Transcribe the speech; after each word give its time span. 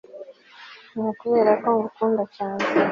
ni 0.93 1.01
ukubera 1.11 1.51
ko 1.63 1.69
ngukunda 1.77 2.23
cyane 2.35 2.65